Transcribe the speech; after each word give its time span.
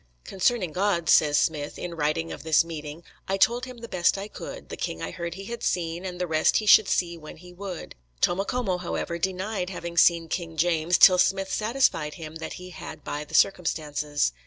"Concerning 0.23 0.71
God," 0.71 1.09
says 1.11 1.37
Smith, 1.37 1.77
in 1.77 1.93
writing 1.93 2.31
of 2.31 2.41
this 2.41 2.63
meeting, 2.65 3.03
"I 3.27 3.37
told 3.37 3.65
him 3.65 3.77
the 3.77 3.87
best 3.87 4.17
I 4.17 4.27
could, 4.27 4.69
the 4.69 4.75
king 4.75 4.99
I 4.99 5.11
heard 5.11 5.35
he 5.35 5.45
had 5.45 5.61
seen, 5.61 6.05
and 6.07 6.19
the 6.19 6.25
rest 6.25 6.57
he 6.57 6.65
should 6.65 6.87
see 6.87 7.19
when 7.19 7.37
he 7.37 7.53
would." 7.53 7.93
Tomocomo, 8.19 8.79
however, 8.79 9.19
denied 9.19 9.69
having 9.69 9.97
seen 9.99 10.27
King 10.27 10.57
James 10.57 10.97
till 10.97 11.19
Smith 11.19 11.53
satisfied 11.53 12.15
him 12.15 12.37
that 12.37 12.53
he 12.53 12.71
had 12.71 13.03
by 13.03 13.23
the 13.23 13.35
circumstances. 13.35 14.33